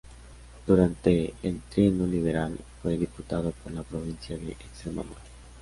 Durante 0.65 1.35
el 1.43 1.61
Trienio 1.69 2.07
Liberal 2.07 2.57
fue 2.81 2.97
diputado 2.97 3.51
por 3.63 3.71
la 3.71 3.83
provincia 3.83 4.35
de 4.35 4.53
Extremadura. 4.53 5.21